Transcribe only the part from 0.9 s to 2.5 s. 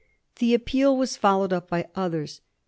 was followed up by others.